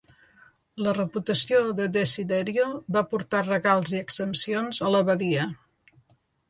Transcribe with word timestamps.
La 0.85 0.93
reputació 0.97 1.59
de 1.81 1.87
Desiderio 1.99 2.65
va 2.99 3.05
portar 3.13 3.45
regals 3.53 3.95
i 3.99 4.03
exempcions 4.05 4.85
a 4.89 4.93
l'abadia. 4.97 5.49